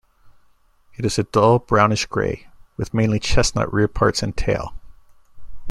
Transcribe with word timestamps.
It 0.95 1.05
is 1.05 1.19
dull 1.31 1.59
brownish-grey, 1.59 2.47
with 2.75 2.91
mainly 2.91 3.19
chestnut 3.19 3.71
rear 3.71 3.87
parts 3.87 4.23
and 4.23 4.35
tail. 4.35 4.73